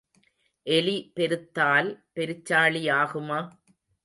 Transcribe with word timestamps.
எலி 0.65 0.95
பெருத்தால் 1.15 1.91
பெருச்சாளி 2.15 2.83
ஆகுமா? 2.93 3.39